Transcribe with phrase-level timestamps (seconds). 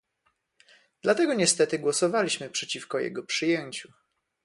[1.03, 3.93] Dlatego niestety głosowaliśmy przeciwko jego przyjęciu